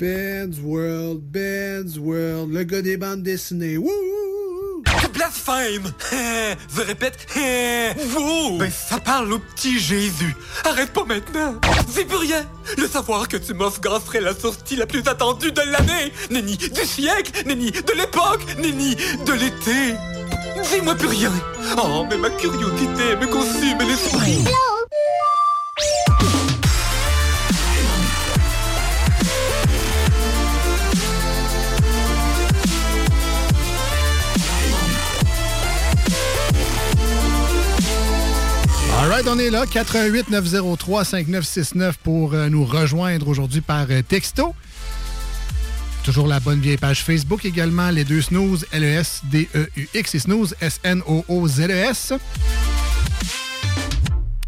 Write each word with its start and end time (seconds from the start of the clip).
Ben's 0.00 0.60
World, 0.62 1.22
Ben's 1.32 1.98
World, 1.98 2.52
le 2.52 2.62
gars 2.62 2.82
des 2.82 2.96
bandes 2.96 3.24
dessinées. 3.24 3.76
Wouh! 3.78 3.90
Blasphème! 5.12 5.92
Je 6.76 6.82
répète, 6.82 7.26
wow! 8.14 8.58
Ben, 8.58 8.70
ça 8.70 9.00
parle 9.00 9.32
au 9.32 9.40
petit 9.40 9.80
Jésus. 9.80 10.36
Arrête 10.64 10.92
pas 10.92 11.04
maintenant! 11.04 11.56
C'est 11.92 12.04
plus 12.04 12.18
rien! 12.18 12.46
Le 12.76 12.86
savoir 12.86 13.26
que 13.26 13.36
tu 13.36 13.54
m'offres 13.54 13.80
serait 14.06 14.20
la 14.20 14.34
sortie 14.34 14.76
la 14.76 14.86
plus 14.86 15.02
attendue 15.08 15.50
de 15.50 15.62
l'année! 15.62 16.12
Nenni 16.30 16.56
du 16.56 16.84
siècle! 16.84 17.32
Nenni 17.46 17.72
de 17.72 17.92
l'époque! 17.96 18.46
Nenni 18.58 18.94
de 18.94 19.32
l'été! 19.32 19.96
Dis-moi 20.62 20.94
plus 20.94 21.08
rien! 21.08 21.32
Oh, 21.76 22.06
mais 22.08 22.18
ma 22.18 22.30
curiosité 22.30 23.16
me 23.20 23.26
consume 23.26 23.78
l'esprit! 23.80 24.44
On 39.26 39.38
est 39.38 39.50
là, 39.50 39.64
88 39.66 40.30
903 40.30 41.04
5969 41.04 41.98
pour 41.98 42.32
euh, 42.34 42.48
nous 42.48 42.64
rejoindre 42.64 43.28
aujourd'hui 43.28 43.60
par 43.60 43.86
euh, 43.90 44.00
texto. 44.00 44.54
Toujours 46.04 46.28
la 46.28 46.40
bonne 46.40 46.60
vieille 46.60 46.76
page 46.78 47.02
Facebook 47.04 47.44
également, 47.44 47.90
les 47.90 48.04
deux 48.04 48.22
snooze, 48.22 48.64
L-E-S-D-E-U-X 48.72 50.14
et 50.14 50.18
snooze, 50.20 50.54
S-N-O-O-Z-E-S. 50.60 52.14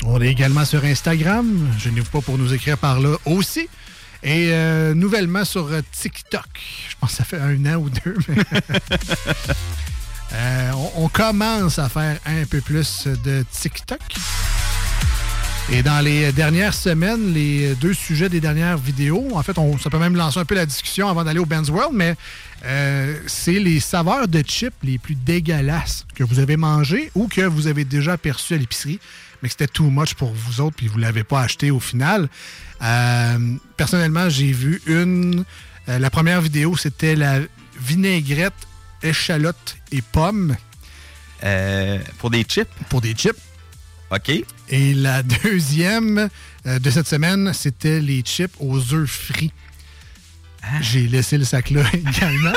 On 0.07 0.21
est 0.23 0.29
également 0.29 0.65
sur 0.65 0.85
Instagram, 0.85 1.69
je 1.79 1.91
n'ouvre 1.91 2.11
pas 2.11 2.21
pour 2.21 2.39
nous 2.39 2.55
écrire 2.55 2.79
par 2.79 3.01
là 3.01 3.17
aussi. 3.27 3.69
Et 4.23 4.51
euh, 4.53 4.95
nouvellement 4.95 5.45
sur 5.45 5.69
TikTok. 5.93 6.43
Je 6.89 6.95
pense 7.01 7.11
que 7.11 7.17
ça 7.17 7.25
fait 7.25 7.41
un 7.41 7.67
an 7.67 7.77
ou 7.77 7.91
deux. 7.91 8.17
mais- 8.29 8.45
on, 10.75 11.05
on 11.05 11.09
commence 11.09 11.79
à 11.79 11.89
faire 11.89 12.19
un 12.25 12.45
peu 12.45 12.61
plus 12.61 13.07
de 13.25 13.45
TikTok. 13.51 13.99
Et 15.69 15.83
dans 15.85 16.01
les 16.05 16.33
dernières 16.33 16.75
semaines, 16.75 17.33
les 17.33 17.75
deux 17.77 17.95
sujets 17.95 18.29
des 18.29 18.41
dernières 18.41 18.77
vidéos, 18.77 19.29
en 19.35 19.43
fait, 19.43 19.57
on, 19.57 19.79
ça 19.79 19.89
peut 19.89 19.99
même 19.99 20.17
lancer 20.17 20.41
un 20.41 20.45
peu 20.45 20.57
la 20.57 20.67
discussion 20.67 21.09
avant 21.09 21.23
d'aller 21.23 21.39
au 21.39 21.47
Ben's 21.47 21.69
World, 21.69 21.93
mais 21.95 22.17
euh, 22.65 23.17
c'est 23.29 23.59
les 23.61 23.79
saveurs 23.79 24.27
de 24.27 24.43
chips 24.43 24.75
les 24.83 24.99
plus 24.99 25.15
dégueulasses 25.15 26.07
que 26.17 26.25
vous 26.25 26.41
avez 26.41 26.57
mangées 26.57 27.13
ou 27.15 27.29
que 27.29 27.43
vous 27.43 27.69
avez 27.69 27.85
déjà 27.85 28.15
aperçues 28.15 28.55
à 28.55 28.57
l'épicerie, 28.57 28.99
mais 29.43 29.49
que 29.49 29.53
c'était 29.53 29.69
too 29.69 29.91
much 29.91 30.15
pour 30.15 30.33
vous 30.33 30.61
autres 30.61 30.75
puis 30.77 30.89
vous 30.89 30.97
ne 30.99 31.03
l'avez 31.03 31.23
pas 31.23 31.41
acheté 31.43 31.71
au 31.71 31.81
final. 31.81 32.29
Euh, 32.83 33.39
personnellement, 33.77 34.29
j'ai 34.29 34.51
vu 34.51 34.83
une. 34.87 35.45
euh, 35.89 36.01
la 36.01 36.11
première 36.11 36.41
vidéo, 36.41 36.77
c'était 36.77 37.15
la 37.15 37.39
vinaigrette, 37.81 38.55
échalote 39.05 39.77
et 39.93 40.03
pommes. 40.03 40.57
pour 42.19 42.31
des 42.31 42.43
chips? 42.43 42.69
Pour 42.89 43.01
des 43.01 43.15
chips. 43.15 43.39
OK. 44.11 44.31
Et 44.69 44.95
la 44.95 45.23
deuxième 45.45 46.29
euh, 46.67 46.79
de 46.79 46.91
cette 46.91 47.07
semaine, 47.09 47.53
c'était 47.55 48.01
les 48.01 48.21
chips 48.23 48.55
aux 48.59 48.79
œufs 48.95 49.09
frits. 49.11 49.53
J'ai 50.83 51.09
laissé 51.09 51.39
le 51.39 51.45
sac 51.45 51.71
là 51.71 51.83
également. 51.95 52.53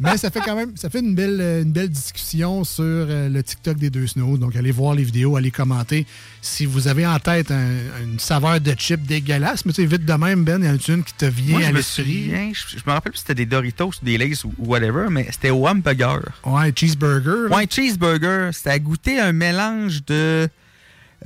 Mais 0.00 0.16
ça 0.16 0.30
fait 0.30 0.40
quand 0.40 0.56
même 0.56 0.74
ça 0.76 0.88
fait 0.88 1.00
une 1.00 1.14
belle, 1.14 1.38
euh, 1.40 1.62
une 1.62 1.70
belle 1.70 1.90
discussion 1.90 2.64
sur 2.64 2.82
euh, 2.82 3.28
le 3.28 3.42
TikTok 3.42 3.76
des 3.76 3.90
deux 3.90 4.06
snows. 4.06 4.38
Donc, 4.38 4.56
allez 4.56 4.70
voir 4.70 4.94
les 4.94 5.04
vidéos, 5.04 5.36
allez 5.36 5.50
commenter. 5.50 6.06
Si 6.40 6.64
vous 6.64 6.88
avez 6.88 7.06
en 7.06 7.18
tête 7.18 7.50
un- 7.50 8.02
une 8.02 8.18
saveur 8.18 8.58
de 8.58 8.74
chip 8.78 9.02
dégueulasse, 9.06 9.66
mais 9.66 9.72
tu 9.74 9.82
sais, 9.82 9.86
vite 9.86 10.06
de 10.06 10.12
même, 10.14 10.44
Ben, 10.44 10.62
il 10.62 10.66
y 10.66 10.70
en 10.70 10.72
a 10.76 10.96
une 10.96 11.04
qui 11.04 11.12
te 11.12 11.26
vient 11.26 11.58
Moi, 11.58 11.68
à 11.68 11.72
l'esprit? 11.72 12.32
je, 12.54 12.78
je 12.78 12.82
me 12.86 12.90
rappelle 12.92 13.12
si 13.14 13.20
c'était 13.20 13.34
des 13.34 13.46
Doritos 13.46 13.88
ou 14.00 14.04
des 14.04 14.16
Lays 14.16 14.44
ou 14.46 14.54
ou 14.58 14.66
whatever, 14.70 15.08
mais 15.10 15.28
c'était 15.30 15.50
au 15.50 15.68
hamburger. 15.68 16.22
Ouais, 16.44 16.72
cheeseburger. 16.74 17.50
là. 17.50 17.56
Ouais, 17.56 17.66
cheeseburger. 17.70 18.50
C'était 18.54 18.70
à 18.70 18.78
goûter 18.78 19.20
un 19.20 19.32
mélange 19.32 20.04
de 20.06 20.48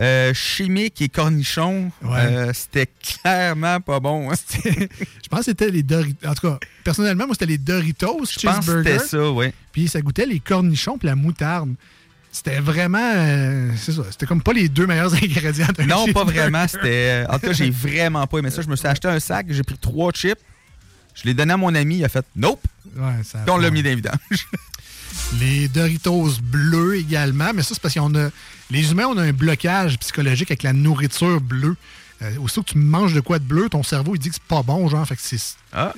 euh, 0.00 0.34
chimique 0.34 1.00
et 1.02 1.08
cornichon. 1.08 1.90
Euh, 2.04 2.52
c'était 2.54 2.86
clairement 2.86 3.80
pas 3.80 3.98
bon. 4.00 4.30
hein. 4.30 4.34
Je 4.64 5.28
pense 5.30 5.40
que 5.40 5.44
c'était 5.46 5.70
les 5.70 5.82
Doritos. 5.82 6.26
En 6.28 6.34
tout 6.34 6.48
cas, 6.50 6.58
personnellement, 6.84 7.26
moi, 7.26 7.34
c'était 7.34 7.46
les 7.46 7.58
Doritos 7.58 8.18
pense 8.18 8.34
que 8.34 8.40
cheeseburger. 8.40 8.84
c'était 8.98 9.04
ça, 9.06 9.30
ouais. 9.30 9.52
Puis 9.72 9.88
ça 9.88 10.00
goûtait 10.00 10.26
les 10.26 10.40
cornichons 10.40 10.98
puis 10.98 11.08
la 11.08 11.14
moutarde. 11.16 11.74
C'était 12.30 12.60
vraiment. 12.60 12.98
euh, 13.14 13.70
c'est 13.76 13.92
ça. 13.92 14.02
C'était 14.10 14.26
comme 14.26 14.42
pas 14.42 14.52
les 14.52 14.68
deux 14.68 14.86
meilleurs 14.86 15.14
ingrédients 15.22 15.68
d'un 15.76 15.86
Non, 15.86 16.06
pas 16.12 16.24
vraiment. 16.24 16.68
C'était. 16.68 17.24
En 17.30 17.38
tout 17.38 17.46
cas, 17.46 17.52
j'ai 17.52 17.70
vraiment 17.70 18.26
pas 18.26 18.38
aimé 18.38 18.50
ça. 18.50 18.60
Je 18.60 18.68
me 18.68 18.76
suis 18.76 18.86
acheté 18.86 19.08
un 19.08 19.18
sac, 19.20 19.46
j'ai 19.48 19.62
pris 19.62 19.78
trois 19.78 20.12
chips. 20.12 20.38
Je 21.14 21.24
l'ai 21.24 21.32
donné 21.32 21.54
à 21.54 21.56
mon 21.56 21.74
ami, 21.74 21.96
il 21.96 22.04
a 22.04 22.10
fait 22.10 22.26
Nope. 22.36 22.60
Ouais, 22.94 23.22
ça 23.24 23.38
on 23.48 23.56
l'a 23.56 23.70
mis 23.70 23.82
dans 23.82 23.88
les 23.88 23.96
vidanges. 23.96 24.18
Les 25.40 25.68
Doritos 25.68 26.38
bleus 26.42 26.96
également, 26.96 27.52
mais 27.54 27.62
ça, 27.62 27.74
c'est 27.74 27.80
parce 27.80 27.94
qu'on 27.94 28.14
a. 28.14 28.30
Les 28.70 28.90
humains, 28.90 29.06
on 29.06 29.16
a 29.16 29.22
un 29.22 29.32
blocage 29.32 29.98
psychologique 29.98 30.50
avec 30.50 30.62
la 30.62 30.72
nourriture 30.72 31.40
bleue. 31.40 31.76
Euh, 32.22 32.38
aussitôt 32.38 32.62
que 32.62 32.70
tu 32.70 32.78
manges 32.78 33.12
de 33.12 33.20
quoi 33.20 33.38
de 33.38 33.44
bleu, 33.44 33.68
ton 33.68 33.82
cerveau, 33.82 34.14
il 34.14 34.18
dit 34.18 34.30
que 34.30 34.36
c'est 34.36 34.42
pas 34.42 34.62
bon, 34.62 34.88
genre. 34.88 35.06
Fait 35.06 35.16
que 35.16 35.22
c'est. 35.22 35.38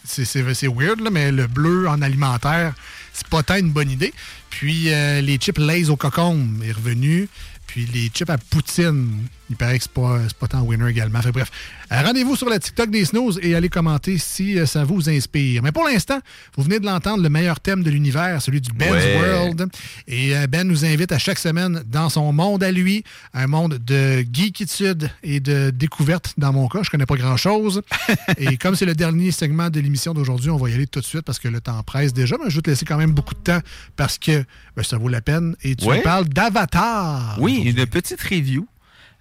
C'est 0.04 0.68
weird, 0.68 1.00
là, 1.00 1.10
mais 1.10 1.30
le 1.30 1.46
bleu 1.46 1.88
en 1.88 2.02
alimentaire, 2.02 2.74
c'est 3.12 3.28
pas 3.28 3.42
tant 3.42 3.56
une 3.56 3.70
bonne 3.70 3.90
idée. 3.90 4.12
Puis 4.50 4.92
euh, 4.92 5.20
les 5.20 5.36
chips 5.36 5.58
Lays 5.58 5.90
au 5.90 5.96
cocombe 5.96 6.62
est 6.64 6.72
revenu. 6.72 7.28
Puis 7.66 7.86
les 7.86 8.08
chips 8.08 8.30
à 8.30 8.38
poutine, 8.38 9.26
il 9.50 9.56
paraît 9.56 9.78
que 9.78 9.84
c'est 9.84 9.92
pas, 9.92 10.18
c'est 10.28 10.36
pas 10.36 10.46
tant 10.48 10.62
winner 10.62 10.88
également. 10.90 11.20
Fait 11.22 11.32
bref, 11.32 11.50
euh, 11.92 12.02
rendez-vous 12.02 12.36
sur 12.36 12.48
la 12.48 12.58
TikTok 12.58 12.90
des 12.90 13.04
snooze 13.04 13.38
et 13.42 13.54
allez 13.54 13.68
commenter 13.68 14.18
si 14.18 14.58
euh, 14.58 14.66
ça 14.66 14.84
vous 14.84 15.08
inspire. 15.08 15.62
Mais 15.62 15.72
pour 15.72 15.84
l'instant, 15.84 16.18
vous 16.56 16.64
venez 16.64 16.80
de 16.80 16.86
l'entendre, 16.86 17.22
le 17.22 17.28
meilleur 17.30 17.60
thème 17.60 17.82
de 17.82 17.90
l'univers, 17.90 18.40
celui 18.42 18.60
du 18.60 18.72
Ben's 18.72 18.90
Ouais. 18.92 19.16
World. 19.16 19.66
Et 20.06 20.36
euh, 20.36 20.46
Ben 20.46 20.66
nous 20.66 20.84
invite 20.84 21.12
à 21.12 21.18
chaque 21.18 21.38
semaine 21.38 21.82
dans 21.86 22.08
son 22.08 22.32
monde 22.32 22.62
à 22.62 22.70
lui, 22.72 23.04
un 23.34 23.46
monde 23.46 23.78
de 23.86 24.24
geekitude 24.32 25.10
et 25.22 25.40
de 25.40 25.70
découverte 25.70 26.34
dans 26.36 26.52
mon 26.52 26.68
cas. 26.68 26.82
Je 26.82 26.90
connais 26.90 27.06
pas 27.06 27.16
grand-chose. 27.16 27.82
et 28.38 28.56
comme 28.56 28.74
c'est 28.74 28.86
le 28.86 28.94
dernier 28.94 29.30
segment 29.30 29.70
de 29.70 29.80
l'émission 29.80 30.14
d'aujourd'hui, 30.14 30.50
on 30.50 30.56
va 30.56 30.68
y 30.70 30.74
aller 30.74 30.86
tout 30.86 31.00
de 31.00 31.04
suite 31.04 31.22
parce 31.22 31.38
que 31.38 31.48
le 31.48 31.60
temps 31.60 31.82
presse 31.82 32.12
déjà, 32.12 32.36
mais 32.42 32.50
je 32.50 32.56
vais 32.56 32.62
te 32.62 32.70
laisser 32.70 32.84
quand 32.84 32.96
même 32.98 33.12
beaucoup 33.12 33.34
de 33.34 33.40
temps 33.40 33.60
parce 33.96 34.18
que 34.18 34.44
ben, 34.76 34.82
ça 34.82 34.98
vaut 34.98 35.08
la 35.08 35.20
peine. 35.20 35.56
Et 35.62 35.74
tu 35.74 35.86
Ouais. 35.86 35.98
me 35.98 36.02
parles 36.02 36.28
d'Avatar. 36.28 37.36
Oui, 37.40 37.62
une 37.64 37.86
petite 37.86 38.20
review 38.22 38.66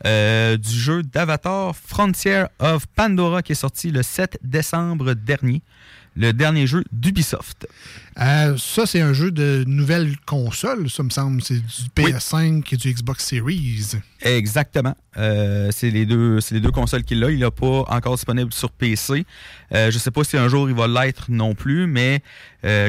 euh, 0.05 0.57
du 0.57 0.69
jeu 0.69 1.03
d'Avatar 1.03 1.75
Frontier 1.75 2.45
of 2.59 2.85
Pandora 2.87 3.41
qui 3.41 3.53
est 3.53 3.55
sorti 3.55 3.91
le 3.91 4.03
7 4.03 4.37
décembre 4.43 5.13
dernier. 5.13 5.61
Le 6.17 6.33
dernier 6.33 6.65
jeu 6.65 6.83
d'Ubisoft. 6.91 7.67
Euh, 8.19 8.57
ça, 8.57 8.87
c'est 8.87 9.01
un 9.01 9.13
jeu 9.13 9.29
de 9.29 9.63
nouvelle 9.67 10.15
console, 10.25 10.89
ça 10.89 11.03
me 11.03 11.11
semble. 11.11 11.43
C'est 11.43 11.59
du 11.59 11.89
PS5 11.95 12.63
et 12.71 12.77
du 12.77 12.91
Xbox 12.91 13.23
Series. 13.23 13.91
Exactement. 14.21 14.95
Euh, 15.17 15.69
c'est 15.71 15.91
les 15.91 16.07
deux, 16.07 16.39
les 16.49 16.59
deux 16.59 16.71
consoles 16.71 17.03
qu'il 17.03 17.23
a. 17.23 17.29
Il 17.29 17.39
n'est 17.39 17.51
pas 17.51 17.83
encore 17.87 18.15
disponible 18.15 18.51
sur 18.51 18.71
PC. 18.71 19.25
Euh, 19.73 19.91
je 19.91 19.97
sais 19.99 20.09
pas 20.09 20.23
si 20.23 20.37
un 20.37 20.47
jour 20.47 20.67
il 20.67 20.75
va 20.75 20.87
l'être 20.87 21.29
non 21.29 21.53
plus, 21.53 21.85
mais 21.85 22.23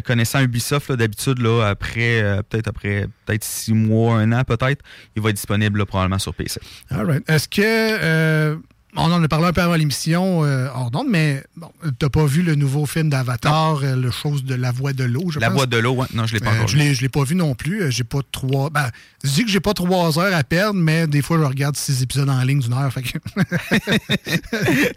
connaissant 0.06 0.40
Ubisoft 0.40 0.90
d'habitude 0.92 1.46
après 1.64 2.42
peut-être 2.48 2.66
après 2.66 3.06
peut-être 3.26 3.44
six 3.44 3.74
mois, 3.74 4.16
un 4.16 4.32
an 4.32 4.42
peut-être, 4.42 4.82
il 5.14 5.22
va 5.22 5.30
être 5.30 5.36
disponible 5.36 5.78
là, 5.78 5.86
probablement 5.86 6.18
sur 6.18 6.34
PC. 6.34 6.60
All 6.90 7.06
right. 7.06 7.30
Est-ce 7.30 7.48
que 7.48 8.58
On 8.96 9.12
en 9.12 9.22
a 9.22 9.28
parlé 9.28 9.46
un 9.46 9.52
peu 9.52 9.60
avant 9.60 9.74
l'émission, 9.76 10.44
euh, 10.44 10.66
hors 10.74 10.90
d'onde, 10.90 11.08
mais 11.10 11.44
bon, 11.56 11.70
t'as 11.98 12.08
pas 12.08 12.24
vu 12.24 12.42
le 12.42 12.54
nouveau 12.54 12.86
film 12.86 13.10
d'Avatar, 13.10 13.80
euh, 13.82 13.94
le 13.94 14.10
chose 14.10 14.44
de 14.44 14.54
la 14.54 14.72
voix 14.72 14.94
de 14.94 15.04
l'eau, 15.04 15.30
je 15.30 15.38
La 15.38 15.48
pense? 15.48 15.56
voix 15.56 15.66
de 15.66 15.76
l'eau, 15.76 15.92
ouais. 15.92 16.06
non, 16.14 16.26
je 16.26 16.32
l'ai 16.34 16.40
pas 16.40 16.50
Euh, 16.52 16.54
encore 16.56 16.68
vu. 16.68 16.94
je 16.94 17.00
l'ai 17.02 17.08
pas 17.10 17.22
vu 17.22 17.34
non 17.34 17.54
plus. 17.54 17.82
Euh, 17.82 17.90
J'ai 17.90 18.02
pas 18.04 18.20
trois. 18.32 18.70
Ben, 18.70 18.90
je 19.22 19.28
dis 19.30 19.44
que 19.44 19.50
j'ai 19.50 19.60
pas 19.60 19.74
trois 19.74 20.18
heures 20.18 20.34
à 20.34 20.42
perdre, 20.42 20.80
mais 20.80 21.06
des 21.06 21.20
fois, 21.22 21.36
je 21.38 21.42
regarde 21.44 21.76
six 21.76 22.02
épisodes 22.02 22.28
en 22.30 22.40
ligne 22.42 22.60
d'une 22.60 22.72
heure. 22.72 22.90
Fait 22.92 23.02
que... 23.02 23.18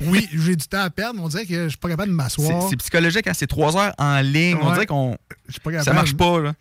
oui, 0.05 0.27
j'ai 0.33 0.55
du 0.55 0.67
temps 0.67 0.81
à 0.83 0.89
perdre, 0.89 1.15
mais 1.19 1.25
on 1.25 1.27
dirait 1.29 1.45
que 1.45 1.63
je 1.65 1.69
suis 1.69 1.77
pas 1.77 1.89
capable 1.89 2.09
de 2.11 2.15
m'asseoir. 2.15 2.69
c'est 2.69 2.77
psychologique, 2.77 3.27
hein, 3.27 3.33
c'est 3.35 3.47
trois 3.47 3.75
heures 3.77 3.93
en 3.97 4.21
ligne. 4.21 4.57
On 4.61 4.71
dirait 4.73 4.85
qu'on. 4.85 5.17
Ça 5.83 5.93
marche 5.93 6.15
pas, 6.15 6.39
là. 6.39 6.53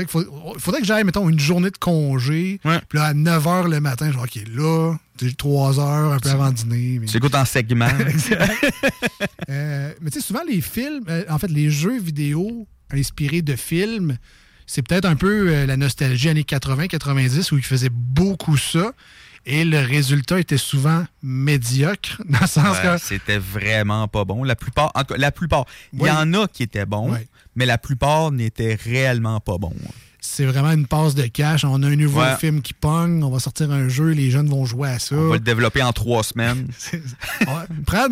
Qu'il 0.00 0.08
faut- 0.10 0.54
faudrait 0.58 0.80
que 0.80 0.86
j'aille, 0.86 1.04
mettons, 1.04 1.28
une 1.28 1.38
journée 1.38 1.70
de 1.70 1.76
congé. 1.78 2.60
Ouais. 2.64 2.80
Puis 2.88 2.98
là, 2.98 3.04
à 3.06 3.14
9 3.14 3.44
h 3.44 3.68
le 3.70 3.80
matin, 3.80 4.10
genre, 4.10 4.24
OK, 4.24 4.40
là, 4.54 4.94
j'ai 5.20 5.34
3 5.34 5.78
heures, 5.78 6.12
un 6.12 6.18
peu 6.18 6.30
avant 6.30 6.50
dîner. 6.50 6.98
mais- 7.00 7.06
Tu 7.06 7.16
écoutes 7.16 7.34
en 7.34 7.44
segment. 7.44 7.88
Euh, 9.48 9.92
mais 10.00 10.10
tu 10.10 10.20
sais, 10.20 10.26
souvent, 10.26 10.42
les 10.48 10.60
films, 10.60 11.04
euh, 11.08 11.24
en 11.28 11.38
fait, 11.38 11.50
les 11.50 11.70
jeux 11.70 11.98
vidéo 12.00 12.66
inspirés 12.90 13.42
de 13.42 13.56
films, 13.56 14.16
c'est 14.66 14.82
peut-être 14.86 15.04
un 15.04 15.16
peu 15.16 15.48
euh, 15.48 15.66
la 15.66 15.76
nostalgie 15.76 16.28
années 16.28 16.44
80-90 16.44 17.52
où 17.52 17.58
ils 17.58 17.64
faisaient 17.64 17.90
beaucoup 17.92 18.56
ça. 18.56 18.92
Et 19.44 19.64
le 19.64 19.78
résultat 19.80 20.38
était 20.38 20.58
souvent 20.58 21.04
médiocre, 21.22 22.22
dans 22.28 22.40
le 22.40 22.46
sens 22.46 22.76
Ouais, 22.76 22.82
que. 22.82 22.98
C'était 22.98 23.38
vraiment 23.38 24.06
pas 24.08 24.24
bon. 24.24 24.44
La 24.44 24.56
plupart, 24.56 24.92
en 24.94 25.02
la 25.16 25.32
plupart. 25.32 25.64
Il 25.92 26.02
y 26.06 26.10
en 26.10 26.32
a 26.34 26.46
qui 26.46 26.62
étaient 26.62 26.86
bons, 26.86 27.16
mais 27.56 27.66
la 27.66 27.78
plupart 27.78 28.30
n'étaient 28.30 28.74
réellement 28.74 29.40
pas 29.40 29.58
bons. 29.58 29.74
C'est 30.24 30.46
vraiment 30.46 30.70
une 30.70 30.86
passe 30.86 31.16
de 31.16 31.26
cash. 31.26 31.64
On 31.64 31.82
a 31.82 31.88
un 31.88 31.96
nouveau 31.96 32.20
Ouais. 32.20 32.36
film 32.36 32.62
qui 32.62 32.74
pogne, 32.74 33.24
on 33.24 33.28
va 33.30 33.40
sortir 33.40 33.72
un 33.72 33.88
jeu, 33.88 34.10
les 34.10 34.30
jeunes 34.30 34.48
vont 34.48 34.64
jouer 34.64 34.90
à 34.90 34.98
ça. 35.00 35.16
On 35.16 35.28
va 35.30 35.34
le 35.34 35.40
développer 35.40 35.82
en 35.82 35.92
trois 35.92 36.22
semaines. 36.22 36.68
Prends 37.86 38.06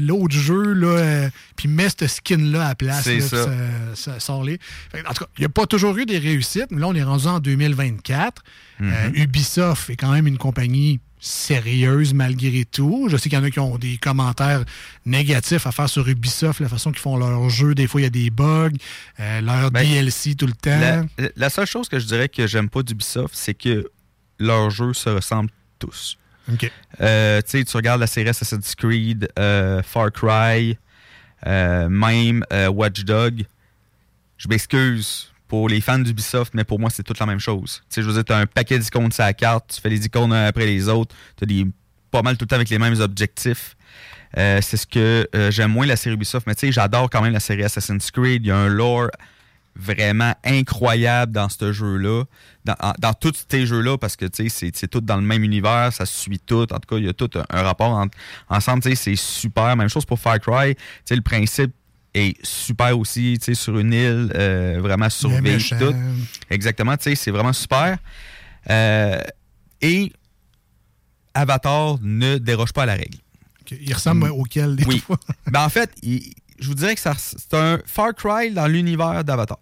l'autre 0.00 0.34
jeu, 0.36 0.72
là, 0.74 0.86
euh, 0.86 1.30
puis 1.56 1.66
mets 1.68 1.88
ce 1.88 2.06
skin-là 2.06 2.64
à 2.64 2.68
la 2.68 2.74
place. 2.76 3.02
C'est 3.04 3.20
ça. 3.20 3.46
puis 3.46 3.54
ça, 3.96 4.12
ça 4.12 4.20
sort-les. 4.20 4.58
Fait 4.92 5.02
que, 5.02 5.08
En 5.08 5.12
tout 5.12 5.24
cas, 5.24 5.30
il 5.38 5.40
n'y 5.40 5.46
a 5.46 5.50
pas 5.50 5.66
toujours 5.66 5.96
eu 5.98 6.06
des 6.06 6.18
réussites, 6.18 6.68
mais 6.70 6.80
là, 6.80 6.86
on 6.88 6.94
est 6.94 7.02
rendu 7.02 7.26
en 7.26 7.40
2024. 7.40 8.42
Mhm. 8.78 8.92
Euh, 8.92 9.10
Ubisoft 9.22 9.90
est 9.90 9.96
quand 9.96 10.12
même 10.12 10.26
une 10.28 10.38
compagnie 10.38 11.00
sérieuse 11.18 12.14
malgré 12.14 12.64
tout. 12.64 13.08
Je 13.10 13.16
sais 13.16 13.28
qu'il 13.28 13.38
y 13.38 13.40
en 13.40 13.44
a 13.44 13.50
qui 13.50 13.60
ont 13.60 13.78
des 13.78 13.96
commentaires 13.96 14.64
négatifs 15.04 15.66
à 15.66 15.72
faire 15.72 15.88
sur 15.88 16.08
Ubisoft, 16.08 16.60
la 16.60 16.68
façon 16.68 16.92
qu'ils 16.92 17.00
font 17.00 17.16
leurs 17.16 17.48
jeux. 17.48 17.74
Des 17.74 17.86
fois, 17.86 18.00
il 18.00 18.04
y 18.04 18.06
a 18.06 18.10
des 18.10 18.30
bugs, 18.30 18.70
euh, 19.20 19.40
leur 19.40 19.70
Ben, 19.70 19.86
DLC 19.86 20.34
tout 20.34 20.46
le 20.46 20.52
temps. 20.52 21.06
La, 21.18 21.28
la 21.36 21.50
seule 21.50 21.66
chose 21.66 21.88
que 21.88 21.98
je 21.98 22.06
dirais 22.06 22.28
que 22.28 22.46
j'aime 22.46 22.68
pas 22.68 22.82
d'Ubisoft, 22.82 23.34
c'est 23.34 23.54
que 23.54 23.90
leurs 24.38 24.70
jeux 24.70 24.94
se 24.94 25.08
ressemblent 25.08 25.50
tous. 25.78 26.18
Euh, 27.00 27.42
tu 27.42 27.64
regardes 27.74 28.00
la 28.00 28.06
série 28.06 28.28
Assassin's 28.28 28.74
Creed, 28.76 29.28
euh, 29.38 29.82
Far 29.82 30.12
Cry, 30.12 30.78
même 31.44 32.44
Watch 32.70 33.04
Dog. 33.04 33.44
Je 34.38 34.48
m'excuse 34.48 35.32
pour 35.48 35.68
les 35.68 35.80
fans 35.80 35.98
d'Ubisoft, 35.98 36.54
mais 36.54 36.64
pour 36.64 36.78
moi, 36.80 36.90
c'est 36.90 37.02
toute 37.02 37.18
la 37.20 37.26
même 37.26 37.38
chose. 37.40 37.82
Tu 37.88 37.94
sais, 37.96 38.02
je 38.02 38.06
veux 38.08 38.14
dire, 38.14 38.24
tu 38.24 38.32
as 38.32 38.38
un 38.38 38.46
paquet 38.46 38.78
d'icônes 38.78 39.12
sur 39.12 39.22
la 39.24 39.32
carte, 39.34 39.72
tu 39.74 39.80
fais 39.80 39.88
les 39.90 40.04
icônes 40.04 40.32
un 40.32 40.46
après 40.46 40.66
les 40.66 40.88
autres, 40.88 41.14
tu 41.36 41.44
as 41.44 41.46
des, 41.46 41.66
pas 42.10 42.22
mal 42.22 42.36
tout 42.36 42.44
le 42.44 42.48
temps 42.48 42.56
avec 42.56 42.68
les 42.70 42.78
mêmes 42.78 43.00
objectifs. 43.00 43.76
Euh, 44.38 44.60
c'est 44.60 44.76
ce 44.76 44.86
que 44.86 45.28
euh, 45.34 45.50
j'aime 45.50 45.70
moins 45.72 45.86
la 45.86 45.96
série 45.96 46.14
Ubisoft, 46.16 46.46
mais 46.46 46.54
tu 46.54 46.66
sais, 46.66 46.72
j'adore 46.72 47.08
quand 47.10 47.22
même 47.22 47.32
la 47.32 47.40
série 47.40 47.62
Assassin's 47.64 48.10
Creed. 48.10 48.44
Il 48.44 48.48
y 48.48 48.50
a 48.50 48.56
un 48.56 48.68
lore 48.68 49.08
vraiment 49.78 50.34
incroyable 50.42 51.32
dans 51.32 51.48
ce 51.48 51.70
jeu-là, 51.72 52.24
dans, 52.64 52.74
en- 52.80 52.94
dans 52.98 53.12
tous 53.12 53.44
ces 53.48 53.66
jeux-là, 53.66 53.98
parce 53.98 54.16
que 54.16 54.24
c'est 54.32 54.88
tout 54.88 55.00
dans 55.02 55.16
le 55.16 55.22
même 55.22 55.44
univers, 55.44 55.92
ça 55.92 56.06
suit 56.06 56.40
tout. 56.40 56.62
En 56.72 56.78
tout 56.78 56.88
cas, 56.88 56.96
il 56.96 57.04
y 57.04 57.08
a 57.08 57.12
tout 57.12 57.30
un, 57.36 57.44
un 57.50 57.62
rapport 57.62 57.90
entre- 57.92 58.16
ensemble, 58.48 58.82
c'est 58.96 59.16
super. 59.16 59.76
Même 59.76 59.88
chose 59.88 60.04
pour 60.06 60.18
Far 60.18 60.40
Cry. 60.40 60.74
Tu 60.74 60.82
sais, 61.04 61.14
le 61.16 61.22
principe 61.22 61.72
est 62.18 62.46
super 62.46 62.98
aussi, 62.98 63.36
tu 63.38 63.44
sais, 63.46 63.54
sur 63.54 63.78
une 63.78 63.92
île, 63.92 64.32
euh, 64.34 64.78
vraiment 64.80 65.08
surveillée, 65.10 65.58
tout. 65.78 65.94
Exactement, 66.50 66.96
tu 66.96 67.04
sais, 67.04 67.14
c'est 67.14 67.30
vraiment 67.30 67.52
super. 67.52 67.98
Euh, 68.70 69.20
et 69.80 70.12
Avatar 71.34 71.96
ne 72.00 72.38
déroge 72.38 72.72
pas 72.72 72.84
à 72.84 72.86
la 72.86 72.94
règle. 72.94 73.18
Il 73.80 73.92
ressemble 73.94 74.30
auquel 74.30 74.76
des 74.76 74.84
Oui. 74.84 74.98
fois? 75.00 75.18
Ben, 75.50 75.64
en 75.64 75.68
fait, 75.68 75.90
il- 76.02 76.32
je 76.58 76.68
vous 76.68 76.74
dirais 76.74 76.94
que 76.94 77.00
ça- 77.00 77.14
c'est 77.18 77.52
un 77.54 77.78
Far 77.84 78.14
Cry 78.14 78.50
dans 78.52 78.66
l'univers 78.66 79.22
d'Avatar. 79.24 79.58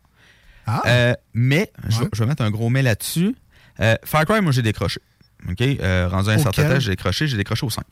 Ah, 0.66 0.82
Euh, 0.86 1.14
mais, 1.34 1.70
je, 1.88 2.00
Ouais. 2.02 2.08
je 2.12 2.18
vais 2.20 2.26
mettre 2.26 2.42
un 2.42 2.50
gros 2.50 2.70
mais 2.70 2.82
là-dessus. 2.82 3.34
Euh, 3.80 3.96
Far 4.04 4.24
Cry, 4.24 4.40
moi, 4.40 4.52
j'ai 4.52 4.62
décroché. 4.62 5.00
OK? 5.48 5.58
Rendu 5.60 6.30
à 6.30 6.32
un 6.34 6.38
certain 6.38 6.68
temps, 6.68 6.80
j'ai 6.80 6.90
décroché. 6.90 7.26
J'ai 7.26 7.36
décroché 7.36 7.66
au 7.66 7.70
5. 7.70 7.84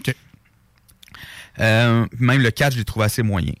OK. 0.00 0.14
Euh, 1.60 2.06
même 2.18 2.40
le 2.40 2.50
4, 2.50 2.72
je 2.74 2.78
l'ai 2.78 2.84
trouvé 2.84 3.06
assez 3.06 3.22
moyen. 3.22 3.52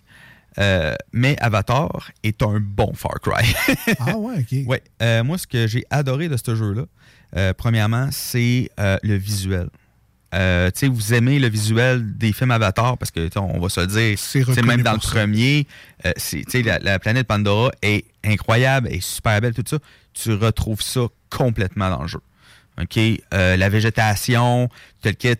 Euh, 0.58 0.94
mais 1.12 1.36
Avatar 1.40 2.10
est 2.22 2.42
un 2.42 2.60
bon 2.60 2.92
Far 2.94 3.20
Cry. 3.20 3.54
ah 4.00 4.16
ouais, 4.16 4.40
OK. 4.40 4.58
ouais. 4.66 4.82
Euh, 5.00 5.24
moi, 5.24 5.38
ce 5.38 5.46
que 5.46 5.66
j'ai 5.66 5.84
adoré 5.90 6.28
de 6.28 6.36
ce 6.36 6.54
jeu-là, 6.54 6.82
euh, 7.36 7.52
premièrement, 7.56 8.08
c'est 8.10 8.70
le 8.78 9.14
visuel. 9.14 9.68
Tu 10.32 10.38
sais, 10.38 10.88
vous 10.88 11.14
aimez 11.14 11.38
le 11.38 11.48
visuel 11.48 12.16
des 12.16 12.32
films 12.32 12.50
Avatar 12.50 12.96
parce 12.96 13.10
que, 13.10 13.28
tu 13.28 13.38
on 13.38 13.60
va 13.60 13.68
se 13.68 13.80
le 13.80 13.86
dire, 13.86 14.18
C'est 14.18 14.62
même 14.62 14.82
dans 14.82 14.94
le 14.94 14.98
premier, 14.98 15.66
tu 16.04 16.62
la, 16.62 16.78
la 16.78 16.98
planète 16.98 17.26
Pandora 17.26 17.70
est 17.82 18.04
incroyable, 18.24 18.88
est 18.88 19.02
super 19.02 19.40
belle, 19.40 19.54
tout 19.54 19.64
ça. 19.66 19.78
Tu 20.14 20.32
retrouves 20.34 20.82
ça 20.82 21.02
complètement 21.30 21.90
dans 21.90 22.02
le 22.02 22.08
jeu. 22.08 22.20
OK? 22.80 22.98
La 23.30 23.68
végétation, 23.68 24.68
tel 25.02 25.16
que 25.16 25.34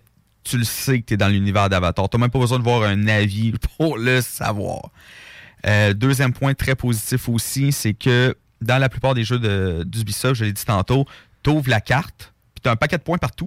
tu 0.44 0.58
le 0.58 0.64
sais 0.64 1.00
que 1.00 1.06
tu 1.06 1.14
es 1.14 1.16
dans 1.16 1.28
l'univers 1.28 1.68
d'Avatar. 1.68 2.08
Tu 2.08 2.18
même 2.18 2.30
pas 2.30 2.38
besoin 2.38 2.58
de 2.58 2.64
voir 2.64 2.82
un 2.82 3.06
avis 3.08 3.52
pour 3.76 3.96
le 3.98 4.20
savoir. 4.20 4.90
Euh, 5.66 5.92
deuxième 5.94 6.32
point 6.32 6.54
très 6.54 6.74
positif 6.74 7.28
aussi, 7.28 7.72
c'est 7.72 7.94
que 7.94 8.34
dans 8.60 8.78
la 8.78 8.88
plupart 8.88 9.14
des 9.14 9.24
jeux 9.24 9.38
de- 9.38 9.84
d'Ubisoft, 9.86 10.34
je 10.34 10.44
l'ai 10.44 10.52
dit 10.52 10.64
tantôt, 10.64 11.04
tu 11.42 11.50
ouvres 11.50 11.68
la 11.70 11.80
carte, 11.80 12.32
puis 12.54 12.62
tu 12.62 12.68
as 12.68 12.72
un 12.72 12.76
paquet 12.76 12.98
de 12.98 13.02
points 13.02 13.18
partout. 13.18 13.46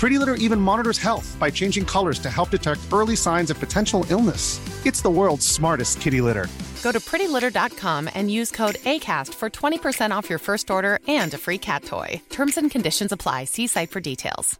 Pretty 0.00 0.18
Litter 0.18 0.36
even 0.36 0.58
monitors 0.58 0.96
health 0.96 1.36
by 1.38 1.50
changing 1.50 1.84
colors 1.84 2.18
to 2.20 2.30
help 2.30 2.48
detect 2.48 2.80
early 2.90 3.14
signs 3.14 3.50
of 3.50 3.60
potential 3.60 4.06
illness. 4.08 4.58
It's 4.86 5.02
the 5.02 5.10
world's 5.10 5.46
smartest 5.46 6.00
kitty 6.00 6.22
litter. 6.22 6.46
Go 6.82 6.90
to 6.90 6.98
prettylitter.com 7.00 8.08
and 8.14 8.30
use 8.30 8.50
code 8.50 8.76
ACAST 8.86 9.34
for 9.34 9.50
20% 9.50 10.10
off 10.10 10.30
your 10.30 10.38
first 10.38 10.70
order 10.70 11.00
and 11.06 11.34
a 11.34 11.38
free 11.38 11.58
cat 11.58 11.84
toy. 11.84 12.22
Terms 12.30 12.56
and 12.56 12.70
conditions 12.70 13.12
apply. 13.12 13.44
See 13.44 13.66
site 13.66 13.90
for 13.90 14.00
details. 14.00 14.58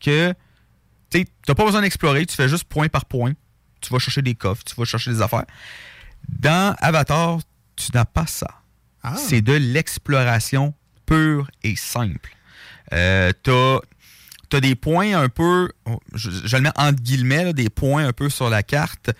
que 0.00 0.34
tu 1.10 1.26
n'as 1.48 1.54
pas 1.54 1.64
besoin 1.64 1.80
d'explorer, 1.80 2.24
tu 2.26 2.36
fais 2.36 2.48
juste 2.48 2.68
point 2.68 2.88
par 2.88 3.06
point. 3.06 3.34
Tu 3.80 3.92
vas 3.92 3.98
chercher 3.98 4.22
des 4.22 4.36
coffres, 4.36 4.62
tu 4.62 4.76
vas 4.76 4.84
chercher 4.84 5.10
des 5.10 5.20
affaires. 5.20 5.46
Dans 6.28 6.76
Avatar, 6.80 7.40
tu 7.74 7.90
n'as 7.92 8.04
pas 8.04 8.28
ça. 8.28 8.62
Ah. 9.02 9.16
C'est 9.16 9.42
de 9.42 9.54
l'exploration 9.54 10.74
pure 11.08 11.50
et 11.62 11.76
simple. 11.76 12.30
Euh, 12.92 13.32
tu 13.42 13.50
as, 13.50 14.60
des 14.60 14.74
points 14.74 15.18
un 15.18 15.28
peu, 15.28 15.70
je, 16.14 16.56
le 16.56 16.62
mets 16.62 16.70
entre 16.76 17.02
guillemets, 17.02 17.52
des 17.52 17.70
points 17.70 18.06
un 18.06 18.12
peu 18.12 18.28
sur 18.28 18.50
la 18.50 18.62
carte, 18.62 19.10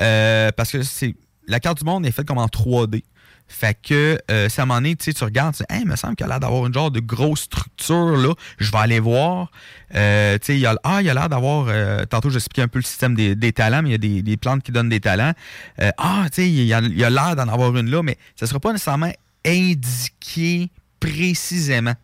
euh, 0.00 0.50
parce 0.56 0.72
que 0.72 0.82
c'est 0.82 1.14
la 1.46 1.60
carte 1.60 1.78
du 1.78 1.84
monde 1.84 2.06
est 2.06 2.12
faite 2.12 2.26
comme 2.26 2.38
en 2.38 2.46
3D. 2.46 3.02
Fait 3.48 3.76
que, 3.82 4.16
euh, 4.30 4.48
si 4.48 4.60
à 4.60 4.62
un 4.62 4.66
moment 4.66 4.80
donné, 4.80 4.94
tu 4.94 5.12
regardes, 5.24 5.56
tu 5.56 5.64
dis, 5.68 5.80
il 5.80 5.88
me 5.88 5.96
semble 5.96 6.14
qu'il 6.14 6.24
a 6.24 6.28
l'air 6.28 6.38
d'avoir 6.38 6.66
une 6.66 6.72
genre 6.72 6.92
de 6.92 7.00
grosse 7.00 7.40
structure, 7.40 8.16
là. 8.16 8.32
Je 8.58 8.70
vais 8.70 8.78
aller 8.78 9.00
voir. 9.00 9.50
Euh, 9.96 10.38
tu 10.38 10.46
sais, 10.46 10.54
il 10.54 10.60
y 10.60 10.66
a, 10.66 10.76
ah, 10.84 10.98
a 10.98 11.02
l'air 11.02 11.28
d'avoir, 11.28 11.66
euh, 11.68 12.04
tantôt, 12.04 12.30
j'expliquais 12.30 12.62
un 12.62 12.68
peu 12.68 12.78
le 12.78 12.84
système 12.84 13.16
des, 13.16 13.34
des 13.34 13.52
talents, 13.52 13.82
mais 13.82 13.88
il 13.88 13.92
y 13.92 13.94
a 13.96 13.98
des, 13.98 14.22
des 14.22 14.36
plantes 14.36 14.62
qui 14.62 14.70
donnent 14.70 14.88
des 14.88 15.00
talents. 15.00 15.32
Euh, 15.80 15.90
ah, 15.98 16.26
tu 16.32 16.42
sais, 16.42 16.48
il 16.48 16.72
a 16.72 17.10
l'air 17.10 17.34
d'en 17.34 17.48
avoir 17.48 17.76
une 17.76 17.90
là, 17.90 18.04
mais 18.04 18.16
ça 18.36 18.46
sera 18.46 18.60
pas 18.60 18.70
nécessairement 18.70 19.12
indiqué 19.44 20.70
précisément. 21.00 21.94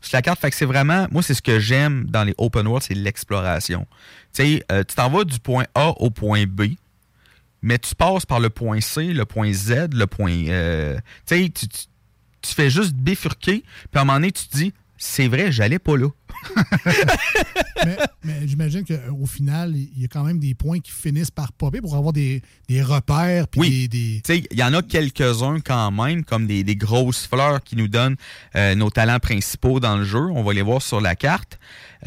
sur 0.00 0.16
la 0.16 0.22
carte. 0.22 0.44
C'est 0.52 0.64
vraiment, 0.64 1.06
moi, 1.10 1.22
c'est 1.22 1.34
ce 1.34 1.42
que 1.42 1.58
j'aime 1.58 2.06
dans 2.08 2.24
les 2.24 2.34
open 2.38 2.66
world, 2.66 2.84
c'est 2.86 2.94
l'exploration. 2.94 3.86
Tu 4.32 4.62
euh, 4.72 4.82
tu 4.84 4.94
t'en 4.94 5.10
vas 5.10 5.24
du 5.24 5.38
point 5.38 5.64
A 5.74 5.90
au 6.00 6.10
point 6.10 6.44
B, 6.46 6.62
mais 7.60 7.78
tu 7.78 7.94
passes 7.94 8.26
par 8.26 8.40
le 8.40 8.50
point 8.50 8.80
C, 8.80 9.12
le 9.12 9.24
point 9.24 9.52
Z, 9.52 9.88
le 9.92 10.06
point. 10.06 10.46
euh, 10.48 10.98
tu 11.28 12.54
fais 12.54 12.70
juste 12.70 12.94
bifurquer, 12.94 13.62
puis 13.62 13.98
à 13.98 14.00
un 14.00 14.04
moment 14.04 14.18
donné, 14.18 14.32
tu 14.32 14.48
te 14.48 14.56
dis, 14.56 14.72
c'est 14.98 15.28
vrai, 15.28 15.52
j'allais 15.52 15.78
pas 15.78 15.96
là. 15.96 16.08
mais 17.84 17.96
mais 18.24 18.46
j'imagine 18.46 18.84
qu'au 18.84 19.26
final, 19.26 19.74
il 19.76 20.00
y 20.00 20.04
a 20.04 20.08
quand 20.08 20.22
même 20.24 20.38
des 20.38 20.54
points 20.54 20.78
qui 20.80 20.90
finissent 20.92 21.30
par 21.30 21.52
popper 21.52 21.80
pour 21.80 21.96
avoir 21.96 22.12
des, 22.12 22.42
des 22.68 22.82
repères. 22.82 23.48
Puis 23.48 23.60
Oui. 23.60 23.88
des, 23.88 23.88
des- 23.88 24.20
Tu 24.24 24.34
sais, 24.34 24.44
il 24.50 24.58
y 24.58 24.62
en 24.62 24.72
a 24.74 24.82
quelques-uns 24.82 25.60
quand 25.60 25.90
même, 25.90 26.24
comme 26.24 26.46
des, 26.46 26.62
des 26.64 26.76
grosses 26.76 27.26
fleurs 27.26 27.62
qui 27.62 27.76
nous 27.76 27.88
donnent 27.88 28.16
euh, 28.56 28.74
nos 28.74 28.90
talents 28.90 29.18
principaux 29.18 29.80
dans 29.80 29.96
le 29.96 30.04
jeu. 30.04 30.20
On 30.20 30.42
va 30.42 30.52
les 30.52 30.62
voir 30.62 30.80
sur 30.82 31.00
la 31.00 31.16
carte. 31.16 31.58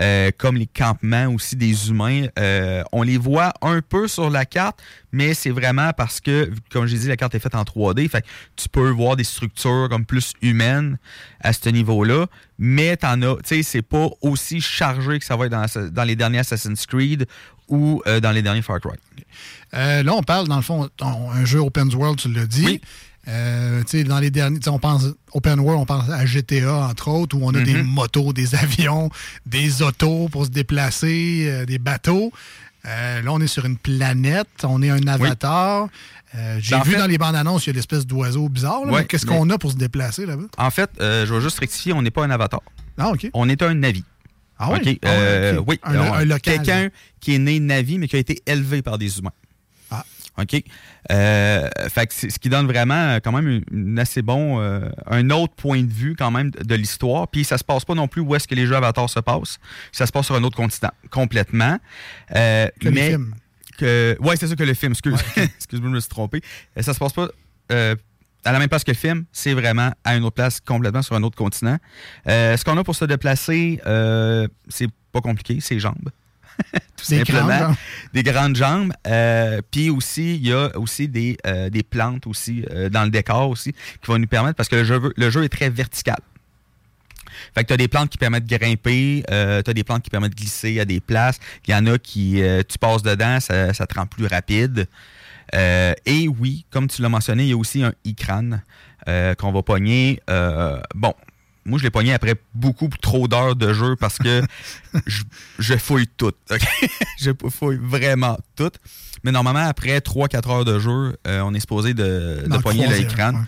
Euh, 0.01 0.31
comme 0.37 0.57
les 0.57 0.67
campements 0.67 1.27
aussi 1.27 1.55
des 1.55 1.89
humains. 1.89 2.27
Euh, 2.37 2.83
on 2.91 3.01
les 3.01 3.17
voit 3.17 3.53
un 3.61 3.81
peu 3.81 4.09
sur 4.09 4.29
la 4.29 4.45
carte, 4.45 4.81
mais 5.13 5.33
c'est 5.33 5.51
vraiment 5.51 5.91
parce 5.93 6.19
que, 6.19 6.51
comme 6.69 6.85
j'ai 6.85 6.97
dit, 6.97 7.07
la 7.07 7.15
carte 7.15 7.33
est 7.33 7.39
faite 7.39 7.55
en 7.55 7.63
3D. 7.63 8.09
Fait 8.09 8.21
que 8.21 8.27
tu 8.57 8.67
peux 8.67 8.89
voir 8.89 9.15
des 9.15 9.23
structures 9.23 9.87
comme 9.89 10.05
plus 10.05 10.33
humaines 10.41 10.97
à 11.39 11.53
ce 11.53 11.69
niveau-là. 11.69 12.27
Mais 12.57 12.97
t'en 12.97 13.21
as, 13.21 13.35
tu 13.37 13.41
sais, 13.45 13.63
c'est 13.63 13.81
pas 13.81 14.09
aussi 14.21 14.59
chargé 14.59 15.17
que 15.19 15.25
ça 15.25 15.37
va 15.37 15.45
être 15.45 15.51
dans, 15.51 15.65
dans 15.91 16.03
les 16.03 16.17
derniers 16.17 16.39
Assassin's 16.39 16.85
Creed 16.85 17.25
ou 17.69 18.01
euh, 18.05 18.19
dans 18.19 18.31
les 18.31 18.41
derniers 18.41 18.61
Far 18.61 18.79
Cry. 18.79 18.97
Euh, 19.73 20.03
là, 20.03 20.13
on 20.13 20.23
parle, 20.23 20.47
dans 20.47 20.57
le 20.57 20.61
fond, 20.61 20.89
un 21.01 21.45
jeu 21.45 21.59
open 21.59 21.93
world, 21.93 22.19
tu 22.19 22.31
l'as 22.31 22.45
dit. 22.45 22.65
Oui. 22.65 22.81
Euh, 23.27 23.83
dans 24.05 24.19
les 24.19 24.29
derniers, 24.31 24.59
on 24.67 24.77
pense 24.79 25.05
open 25.33 25.59
world, 25.59 25.81
on 25.81 25.85
pense 25.85 26.09
à 26.09 26.25
GTA 26.25 26.87
entre 26.87 27.07
autres, 27.07 27.35
où 27.37 27.41
on 27.43 27.53
a 27.55 27.61
des 27.61 27.73
Mhm. 27.73 27.83
motos, 27.87 28.33
des 28.33 28.53
avions, 28.55 29.09
des 29.45 29.81
autos 29.81 30.29
pour 30.29 30.45
se 30.45 30.51
déplacer, 30.51 31.45
euh, 31.49 31.65
des 31.65 31.79
bateaux. 31.79 32.31
Euh, 32.85 33.21
là, 33.23 33.31
on 33.33 33.39
est 33.41 33.47
sur 33.47 33.65
une 33.65 33.77
planète, 33.77 34.47
on 34.63 34.81
est 34.83 34.91
un 34.91 35.07
avatar. 35.07 35.87
Euh, 36.35 36.57
J'ai 36.61 36.71
Ben, 36.75 36.81
en 36.81 36.83
vu 36.83 36.91
fait- 36.91 36.97
dans 36.99 37.07
les 37.07 37.17
bandes 37.17 37.35
annonces, 37.35 37.65
il 37.65 37.69
y 37.69 37.71
a 37.71 37.73
l'espèce 37.73 38.05
d'oiseau 38.05 38.47
bizarre. 38.49 38.83
Ouais, 38.83 39.05
Qu'est-ce 39.05 39.25
mais- 39.25 39.35
qu'on 39.37 39.49
a 39.49 39.57
pour 39.57 39.71
se 39.71 39.77
déplacer 39.77 40.25
là-bas? 40.27 40.43
En 40.57 40.69
fait, 40.69 40.89
euh, 40.99 41.25
je 41.25 41.33
vais 41.33 41.41
juste 41.41 41.57
rectifier, 41.59 41.93
on 41.93 42.01
n'est 42.03 42.11
pas 42.11 42.23
un 42.25 42.29
avatar. 42.29 42.61
Ah, 42.97 43.09
OK. 43.09 43.27
On 43.33 43.49
est 43.49 43.61
un 43.63 43.73
Navi. 43.73 44.03
Ah 44.59 44.69
oui? 44.71 44.99
Ah. 45.03 45.09
Oui, 45.67 45.79
Un, 45.83 45.95
un 45.99 46.25
local. 46.25 46.39
quelqu'un 46.41 46.89
qui 47.19 47.35
est 47.35 47.39
né 47.39 47.59
Navi, 47.59 47.97
mais 47.97 48.07
qui 48.07 48.15
a 48.15 48.19
été 48.19 48.41
élevé 48.45 48.81
par 48.81 48.97
des 48.97 49.17
humains. 49.19 49.31
OK? 50.37 50.61
Euh, 51.11 51.69
fait 51.89 52.07
que 52.07 52.13
c'est 52.13 52.29
ce 52.29 52.39
qui 52.39 52.49
donne 52.49 52.67
vraiment 52.67 52.93
euh, 52.95 53.19
quand 53.23 53.31
même 53.31 53.47
une, 53.47 53.63
une 53.71 53.99
assez 53.99 54.21
bon, 54.21 54.59
euh, 54.59 54.89
un 55.07 55.29
autre 55.29 55.53
point 55.55 55.81
de 55.83 55.91
vue 55.91 56.15
quand 56.17 56.31
même 56.31 56.51
de, 56.51 56.63
de 56.63 56.75
l'histoire. 56.75 57.27
Puis 57.29 57.43
ça 57.43 57.57
se 57.57 57.63
passe 57.63 57.85
pas 57.85 57.93
non 57.95 58.07
plus 58.07 58.21
où 58.21 58.35
est-ce 58.35 58.47
que 58.47 58.55
les 58.55 58.65
jeux 58.65 58.75
Avatar 58.75 59.09
se 59.09 59.19
passent. 59.19 59.57
Ça 59.91 60.05
se 60.05 60.11
passe 60.11 60.25
sur 60.25 60.35
un 60.35 60.43
autre 60.43 60.57
continent 60.57 60.91
complètement. 61.11 61.77
Euh, 62.35 62.67
Que 62.81 62.89
mais 62.89 63.09
films. 63.11 63.33
que 63.77 64.17
ouais, 64.19 64.35
c'est 64.37 64.47
ça 64.47 64.55
que 64.55 64.63
le 64.63 64.73
film. 64.73 64.91
Excuse, 64.93 65.19
excuse-moi, 65.37 65.89
je 65.89 65.95
me 65.95 65.99
suis 65.99 66.09
trompé. 66.09 66.41
Euh, 66.77 66.81
Ça 66.81 66.93
se 66.93 66.99
passe 66.99 67.13
pas. 67.13 67.27
euh, 67.71 67.95
à 68.47 68.51
la 68.51 68.59
même 68.59 68.69
place 68.69 68.83
que 68.83 68.91
le 68.91 68.95
film, 68.97 69.25
c'est 69.31 69.53
vraiment 69.55 69.91
à 70.03 70.15
une 70.15 70.23
autre 70.23 70.35
place 70.35 70.59
complètement 70.59 71.01
sur 71.01 71.15
un 71.15 71.23
autre 71.23 71.35
continent. 71.35 71.77
Euh, 72.27 72.55
ce 72.55 72.63
qu'on 72.63 72.77
a 72.77 72.83
pour 72.83 72.95
se 72.95 73.05
déplacer, 73.05 73.79
euh, 73.87 74.47
c'est 74.67 74.87
pas 75.11 75.19
compliqué, 75.21 75.57
c'est 75.61 75.79
jambes. 75.79 76.09
Tout 76.97 77.09
Des 77.09 77.17
simplement. 77.19 77.47
grandes. 77.47 77.75
Des 78.13 78.23
grandes 78.23 78.55
jambes. 78.55 78.93
Euh, 79.07 79.61
Puis 79.71 79.89
aussi, 79.89 80.35
il 80.35 80.47
y 80.47 80.53
a 80.53 80.75
aussi 80.77 81.07
des, 81.07 81.37
euh, 81.45 81.69
des 81.69 81.83
plantes 81.83 82.25
aussi 82.27 82.63
euh, 82.71 82.89
dans 82.89 83.03
le 83.03 83.09
décor 83.09 83.49
aussi 83.49 83.73
qui 83.73 84.07
vont 84.07 84.17
nous 84.17 84.27
permettre, 84.27 84.55
parce 84.55 84.69
que 84.69 84.77
le 84.77 84.83
jeu, 84.83 85.13
le 85.15 85.29
jeu 85.29 85.43
est 85.43 85.49
très 85.49 85.69
vertical. 85.69 86.17
Fait 87.53 87.63
que 87.63 87.67
tu 87.67 87.73
as 87.73 87.77
des 87.77 87.87
plantes 87.89 88.09
qui 88.09 88.17
permettent 88.17 88.45
de 88.45 88.57
grimper, 88.57 89.23
euh, 89.29 89.61
tu 89.61 89.69
as 89.69 89.73
des 89.73 89.83
plantes 89.83 90.03
qui 90.03 90.09
permettent 90.09 90.31
de 90.31 90.35
glisser 90.41 90.79
à 90.79 90.85
des 90.85 90.99
places. 91.01 91.39
Il 91.67 91.71
y 91.71 91.75
en 91.75 91.85
a 91.85 91.97
qui, 91.97 92.41
euh, 92.41 92.63
tu 92.67 92.77
passes 92.77 93.03
dedans, 93.03 93.39
ça, 93.39 93.73
ça 93.73 93.85
te 93.85 93.95
rend 93.95 94.05
plus 94.05 94.25
rapide. 94.25 94.87
Euh, 95.53 95.93
et 96.05 96.27
oui, 96.27 96.65
comme 96.71 96.87
tu 96.87 97.01
l'as 97.01 97.09
mentionné, 97.09 97.43
il 97.43 97.49
y 97.49 97.53
a 97.53 97.57
aussi 97.57 97.83
un 97.83 97.93
e-crâne 98.07 98.63
euh, 99.07 99.35
qu'on 99.35 99.51
va 99.51 99.61
pogner. 99.61 100.19
Bon, 100.95 101.13
moi, 101.65 101.79
je 101.79 101.83
l'ai 101.83 101.89
pogné 101.89 102.13
après 102.13 102.35
beaucoup 102.53 102.87
trop 103.01 103.27
d'heures 103.27 103.55
de 103.55 103.73
jeu 103.73 103.95
parce 103.95 104.17
que 104.17 104.43
je, 105.07 105.23
je 105.59 105.75
fouille 105.75 106.07
tout. 106.07 106.31
ok? 106.51 106.89
je 107.19 107.31
fouille 107.49 107.79
vraiment 107.81 108.37
tout. 108.55 108.71
Mais 109.23 109.31
normalement, 109.31 109.67
après 109.67 109.97
3-4 109.99 110.51
heures 110.51 110.65
de 110.65 110.79
jeu, 110.79 111.17
euh, 111.27 111.41
on 111.41 111.53
est 111.53 111.59
supposé 111.59 111.93
de, 111.93 112.43
de 112.47 112.57
pogner 112.59 112.87
l'écran. 112.87 113.33
ouais. 113.33 113.39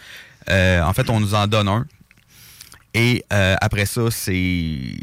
Euh, 0.49 0.81
en 0.81 0.93
fait, 0.93 1.09
on 1.09 1.19
nous 1.19 1.35
en 1.35 1.45
donne 1.45 1.67
un. 1.67 1.85
Et 2.93 3.23
euh, 3.31 3.55
après 3.61 3.85
ça, 3.85 4.09
c'est. 4.09 4.95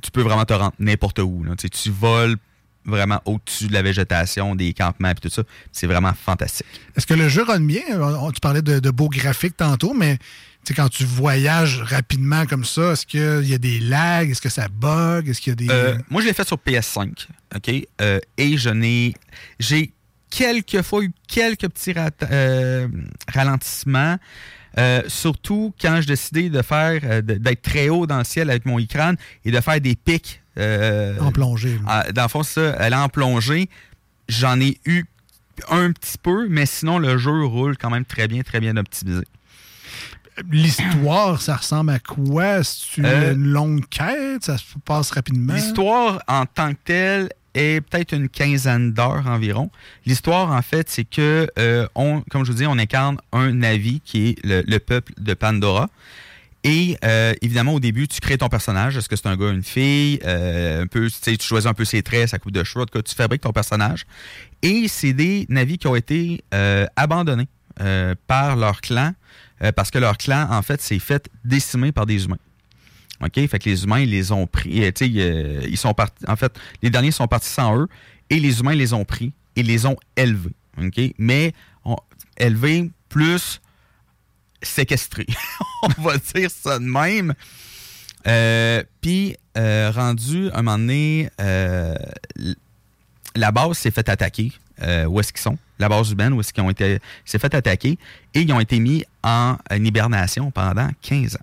Tu 0.00 0.10
peux 0.12 0.22
vraiment 0.22 0.44
te 0.44 0.54
rendre 0.54 0.72
n'importe 0.78 1.18
où. 1.18 1.44
là. 1.44 1.54
Tu 1.56 1.90
voles 1.90 2.36
vraiment 2.84 3.20
au-dessus 3.26 3.66
de 3.68 3.72
la 3.72 3.82
végétation, 3.82 4.54
des 4.54 4.72
campements 4.72 5.10
et 5.10 5.14
tout 5.14 5.28
ça. 5.28 5.42
C'est 5.72 5.86
vraiment 5.86 6.12
fantastique. 6.14 6.66
Est-ce 6.96 7.06
que 7.06 7.14
le 7.14 7.28
jeu 7.28 7.42
run 7.42 7.60
bien? 7.60 7.82
On- 8.00 8.30
Tu 8.32 8.40
parlais 8.40 8.62
de, 8.62 8.78
de 8.78 8.90
beaux 8.90 9.08
graphiques 9.08 9.56
tantôt, 9.56 9.94
mais 9.94 10.18
quand 10.76 10.88
tu 10.90 11.04
voyages 11.04 11.80
rapidement 11.80 12.44
comme 12.44 12.64
ça, 12.64 12.92
est-ce 12.92 13.06
qu'il 13.06 13.48
y 13.48 13.54
a 13.54 13.58
des 13.58 13.80
lags? 13.80 14.30
Est-ce 14.30 14.40
que 14.42 14.48
ça 14.50 14.68
bug? 14.68 15.28
Est-ce 15.28 15.40
qu'il 15.40 15.52
y 15.52 15.52
a 15.52 15.56
des. 15.56 15.68
Euh, 15.70 15.96
moi, 16.10 16.20
je 16.22 16.26
l'ai 16.26 16.34
fait 16.34 16.46
sur 16.46 16.58
PS5, 16.58 17.26
OK? 17.56 17.70
Euh, 18.02 18.18
et 18.36 18.56
je 18.58 18.68
n'ai... 18.68 19.14
J'ai 19.58 19.92
quelques 20.30 20.82
fois 20.82 21.02
eu 21.02 21.10
quelques 21.26 21.68
petits 21.70 21.92
rat- 21.94 22.10
euh, 22.30 22.86
ralentissements, 23.32 24.18
euh, 24.76 25.02
surtout 25.08 25.74
quand 25.80 26.00
je 26.02 26.06
décidais 26.06 26.50
de 26.50 26.60
faire, 26.62 27.00
euh, 27.04 27.22
d'être 27.22 27.62
très 27.62 27.88
haut 27.88 28.06
dans 28.06 28.18
le 28.18 28.24
ciel 28.24 28.50
avec 28.50 28.66
mon 28.66 28.78
écran 28.78 29.14
et 29.44 29.50
de 29.50 29.60
faire 29.60 29.80
des 29.80 29.96
pics. 29.96 30.42
Euh, 30.58 31.18
en 31.20 31.30
plongée. 31.32 31.78
ah, 31.86 32.04
dans 32.12 32.22
le 32.22 32.28
fond, 32.28 32.42
ça, 32.42 32.76
elle 32.80 32.92
est 32.92 32.96
en 32.96 33.08
plongée. 33.08 33.68
J'en 34.28 34.60
ai 34.60 34.78
eu 34.84 35.04
un 35.70 35.90
petit 35.92 36.18
peu, 36.22 36.46
mais 36.48 36.66
sinon, 36.66 36.98
le 36.98 37.18
jeu 37.18 37.44
roule 37.44 37.76
quand 37.76 37.90
même 37.90 38.04
très 38.04 38.28
bien, 38.28 38.42
très 38.42 38.60
bien 38.60 38.76
optimisé. 38.76 39.24
L'histoire, 40.50 41.40
ça 41.42 41.56
ressemble 41.56 41.90
à 41.90 41.98
quoi? 41.98 42.62
C'est 42.62 43.04
Euh, 43.04 43.34
une 43.34 43.46
longue 43.48 43.84
quête? 43.88 44.44
Ça 44.44 44.56
se 44.56 44.64
passe 44.84 45.10
rapidement? 45.10 45.54
L'histoire 45.54 46.22
en 46.28 46.46
tant 46.46 46.72
que 46.74 46.78
telle 46.84 47.28
est 47.54 47.80
peut-être 47.80 48.12
une 48.14 48.28
quinzaine 48.28 48.92
d'heures 48.92 49.26
environ. 49.26 49.68
L'histoire, 50.06 50.52
en 50.52 50.62
fait, 50.62 50.88
c'est 50.88 51.04
que, 51.04 51.50
euh, 51.58 51.88
on, 51.96 52.20
comme 52.30 52.44
je 52.44 52.52
vous 52.52 52.58
dis, 52.58 52.66
on 52.66 52.78
incarne 52.78 53.16
un 53.32 53.52
Navi 53.52 54.00
qui 54.04 54.28
est 54.28 54.44
le, 54.46 54.62
le 54.64 54.78
peuple 54.78 55.12
de 55.18 55.34
Pandora. 55.34 55.88
Et 56.64 56.96
euh, 57.04 57.34
évidemment, 57.40 57.74
au 57.74 57.80
début, 57.80 58.08
tu 58.08 58.20
crées 58.20 58.36
ton 58.38 58.48
personnage. 58.48 58.96
Est-ce 58.96 59.08
que 59.08 59.14
c'est 59.16 59.28
un 59.28 59.36
gars, 59.36 59.50
une 59.50 59.62
fille? 59.62 60.18
Euh, 60.24 60.82
un 60.82 60.86
peu, 60.86 61.08
tu 61.08 61.36
choisis 61.40 61.66
un 61.68 61.74
peu 61.74 61.84
ses 61.84 62.02
traits, 62.02 62.28
sa 62.30 62.38
coupe 62.38 62.52
de 62.52 62.64
cheveux. 62.64 62.84
Tu 63.04 63.14
fabriques 63.14 63.42
ton 63.42 63.52
personnage. 63.52 64.04
Et 64.62 64.88
c'est 64.88 65.12
des 65.12 65.46
navis 65.48 65.78
qui 65.78 65.86
ont 65.86 65.94
été 65.94 66.42
euh, 66.52 66.84
abandonnés 66.96 67.46
euh, 67.80 68.14
par 68.26 68.56
leur 68.56 68.80
clan 68.80 69.12
euh, 69.62 69.70
parce 69.72 69.90
que 69.90 69.98
leur 69.98 70.16
clan, 70.18 70.48
en 70.50 70.62
fait, 70.62 70.82
s'est 70.82 70.98
fait 70.98 71.28
décimer 71.44 71.92
par 71.92 72.06
des 72.06 72.24
humains. 72.24 72.38
OK? 73.24 73.34
Fait 73.48 73.58
que 73.58 73.68
les 73.68 73.84
humains, 73.84 74.00
ils 74.00 74.10
les 74.10 74.32
ont 74.32 74.46
pris. 74.46 74.84
euh, 74.84 75.60
ils 75.68 75.76
sont 75.76 75.94
partis. 75.94 76.24
En 76.26 76.36
fait, 76.36 76.52
les 76.82 76.90
derniers 76.90 77.12
sont 77.12 77.28
partis 77.28 77.48
sans 77.48 77.76
eux 77.78 77.88
et 78.30 78.40
les 78.40 78.60
humains 78.60 78.74
les 78.74 78.92
ont 78.92 79.04
pris 79.04 79.32
et 79.56 79.62
les 79.62 79.86
ont 79.86 79.96
élevés. 80.16 80.54
OK? 80.80 81.00
Mais 81.18 81.52
on- 81.84 81.96
élevés 82.36 82.90
plus 83.08 83.60
séquestrés. 84.62 85.26
on 85.82 86.02
va 86.02 86.16
dire 86.18 86.50
ça 86.50 86.78
de 86.78 86.84
même. 86.84 87.34
Euh, 88.26 88.82
Puis, 89.00 89.36
euh, 89.56 89.90
rendu 89.94 90.50
un 90.52 90.62
moment 90.62 90.78
donné, 90.78 91.30
euh, 91.40 91.94
la 93.34 93.52
base 93.52 93.78
s'est 93.78 93.90
fait 93.90 94.08
attaquer. 94.08 94.52
euh, 94.82 95.06
où 95.06 95.18
est-ce 95.20 95.32
qu'ils 95.32 95.42
sont? 95.42 95.58
La 95.78 95.88
base 95.88 96.10
humaine, 96.10 96.32
où 96.32 96.40
est-ce 96.40 96.52
qu'ils 96.52 96.62
ont 96.62 96.70
été. 96.70 96.98
s'est 97.24 97.38
fait 97.38 97.54
attaquer 97.54 97.98
et 98.34 98.40
ils 98.40 98.52
ont 98.52 98.60
été 98.60 98.78
mis 98.80 99.04
en, 99.22 99.56
hibernation 99.72 100.50
pendant 100.50 100.90
15 101.02 101.36
ans. 101.36 101.38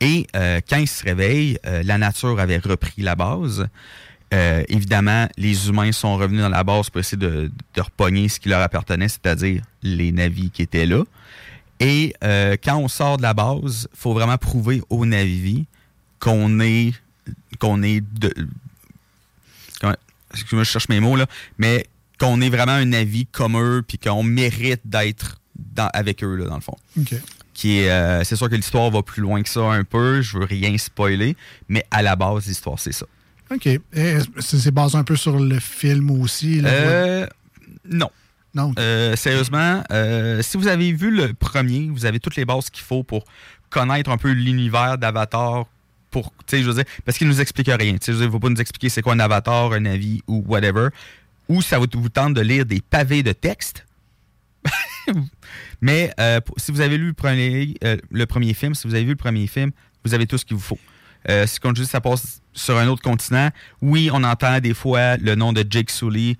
Et 0.00 0.26
quand 0.32 0.76
ils 0.76 0.88
se 0.88 1.04
réveillent, 1.04 1.58
la 1.64 1.96
nature 1.96 2.38
avait 2.40 2.58
repris 2.58 3.00
la 3.02 3.14
base. 3.14 3.66
Euh, 4.34 4.62
évidemment, 4.68 5.28
les 5.36 5.68
humains 5.68 5.92
sont 5.92 6.16
revenus 6.16 6.40
dans 6.42 6.48
la 6.48 6.64
base 6.64 6.90
pour 6.90 7.00
essayer 7.00 7.16
de, 7.16 7.50
de 7.74 7.80
repogner 7.80 8.28
ce 8.28 8.40
qui 8.40 8.48
leur 8.48 8.60
appartenait, 8.60 9.08
c'est-à-dire 9.08 9.62
les 9.82 10.10
navis 10.12 10.50
qui 10.50 10.62
étaient 10.62 10.86
là. 10.86 11.04
Et 11.80 12.14
euh, 12.24 12.56
quand 12.62 12.76
on 12.78 12.88
sort 12.88 13.16
de 13.16 13.22
la 13.22 13.34
base, 13.34 13.88
il 13.92 13.98
faut 13.98 14.12
vraiment 14.12 14.36
prouver 14.38 14.82
aux 14.90 15.06
navis 15.06 15.66
qu'on 16.18 16.58
est 16.60 16.92
qu'on 17.58 17.82
est 17.82 18.00
de. 18.18 18.32
comment- 19.80 19.94
Excuse-moi, 20.32 20.64
je 20.64 20.70
cherche 20.70 20.88
mes 20.88 20.98
mots 21.00 21.14
là, 21.16 21.26
mais 21.58 21.86
qu'on 22.18 22.40
est 22.40 22.48
vraiment 22.50 22.72
un 22.72 22.86
navi 22.86 23.26
comme 23.26 23.56
eux, 23.56 23.82
puis 23.86 23.98
qu'on 23.98 24.22
mérite 24.24 24.80
d'être 24.84 25.40
dans- 25.56 25.90
avec 25.94 26.24
eux 26.24 26.34
là, 26.36 26.46
dans 26.46 26.56
le 26.56 26.60
fond 26.60 26.76
OK. 26.98 27.14
qui 27.54 27.78
est 27.78 27.90
euh, 27.90 28.24
c'est 28.24 28.34
sûr 28.36 28.48
que 28.50 28.56
l'histoire 28.56 28.90
va 28.90 29.02
plus 29.02 29.22
loin 29.22 29.42
que 29.42 29.48
ça 29.48 29.60
un 29.60 29.84
peu, 29.84 30.22
je 30.22 30.38
veux 30.38 30.44
rien 30.44 30.76
spoiler, 30.78 31.36
mais 31.68 31.84
à 31.92 32.02
la 32.02 32.16
base 32.16 32.46
l'histoire 32.46 32.78
c'est 32.80 32.92
ça. 32.92 33.06
OK. 33.50 33.68
C'est 34.40 34.70
basé 34.70 34.96
un 34.96 35.04
peu 35.04 35.16
sur 35.16 35.38
le 35.38 35.60
film 35.60 36.10
aussi? 36.10 36.60
Euh, 36.64 37.26
non. 37.84 38.10
Non. 38.54 38.72
Euh, 38.78 39.16
sérieusement, 39.16 39.82
euh, 39.90 40.40
si 40.42 40.56
vous 40.56 40.68
avez 40.68 40.92
vu 40.92 41.10
le 41.10 41.34
premier, 41.34 41.88
vous 41.90 42.06
avez 42.06 42.20
toutes 42.20 42.36
les 42.36 42.44
bases 42.44 42.70
qu'il 42.70 42.84
faut 42.84 43.02
pour 43.02 43.24
connaître 43.68 44.10
un 44.10 44.16
peu 44.16 44.30
l'univers 44.30 44.96
d'Avatar 44.96 45.66
pour, 46.10 46.32
je 46.48 46.58
veux 46.58 46.74
dire, 46.74 46.84
parce 47.04 47.18
qu'il 47.18 47.26
nous 47.26 47.40
explique 47.40 47.66
rien. 47.66 47.96
Je 48.00 48.12
veux 48.12 48.18
dire, 48.18 48.24
il 48.24 48.26
ne 48.26 48.30
faut 48.30 48.38
pas 48.38 48.48
nous 48.48 48.60
expliquer 48.60 48.88
c'est 48.88 49.02
quoi 49.02 49.14
un 49.14 49.18
avatar, 49.18 49.72
un 49.72 49.84
avis 49.84 50.22
ou 50.28 50.44
whatever. 50.46 50.90
Ou 51.48 51.60
ça 51.60 51.80
va 51.80 51.86
vous 51.92 52.08
tenter 52.08 52.34
de 52.34 52.40
lire 52.40 52.64
des 52.64 52.80
pavés 52.80 53.24
de 53.24 53.32
texte. 53.32 53.84
Mais 55.80 56.12
euh, 56.20 56.40
si 56.56 56.70
vous 56.70 56.80
avez 56.80 56.96
lu 56.96 57.08
le 57.08 57.12
premier, 57.12 57.74
le 57.82 58.26
premier 58.26 58.54
film, 58.54 58.76
si 58.76 58.86
vous 58.86 58.94
avez 58.94 59.02
vu 59.02 59.10
le 59.10 59.16
premier 59.16 59.48
film, 59.48 59.72
vous 60.04 60.14
avez 60.14 60.28
tout 60.28 60.38
ce 60.38 60.44
qu'il 60.44 60.56
vous 60.56 60.62
faut. 60.62 60.78
Euh, 61.30 61.46
si, 61.46 61.58
comme 61.60 61.74
je 61.76 61.82
dis, 61.82 61.88
ça 61.88 62.00
passe 62.00 62.40
sur 62.52 62.76
un 62.78 62.86
autre 62.88 63.02
continent, 63.02 63.50
oui, 63.80 64.10
on 64.12 64.22
entend 64.24 64.60
des 64.60 64.74
fois 64.74 65.16
le 65.16 65.34
nom 65.34 65.52
de 65.52 65.64
Jake 65.68 65.90
Sully 65.90 66.36